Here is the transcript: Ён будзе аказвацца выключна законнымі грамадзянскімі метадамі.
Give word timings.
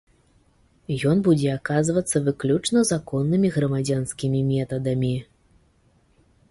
Ён 1.09 1.17
будзе 1.27 1.49
аказвацца 1.57 2.17
выключна 2.29 2.79
законнымі 2.93 3.53
грамадзянскімі 3.59 4.39
метадамі. 4.51 5.13